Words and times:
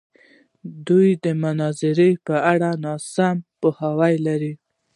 دوی 0.87 1.09
د 1.23 1.25
مناظرې 1.43 2.11
په 2.27 2.35
اړه 2.53 2.69
ناسم 2.85 3.35
پوهاوی 3.61 4.15
لري. 4.27 4.53